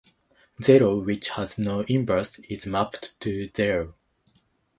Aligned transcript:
Zero, 0.59 0.97
which 0.99 1.29
has 1.29 1.59
no 1.59 1.81
inverse, 1.81 2.39
is 2.49 2.65
mapped 2.65 3.19
to 3.21 3.47
zero. 3.55 3.93